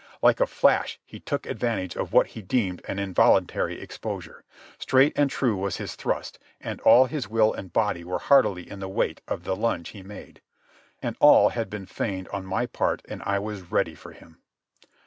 [0.23, 4.43] Like a flash he took advantage of what he deemed an involuntary exposure.
[4.79, 8.79] Straight and true was his thrust, and all his will and body were heartily in
[8.79, 10.41] the weight of the lunge he made.
[11.03, 14.41] And all had been feigned on my part and I was ready for him.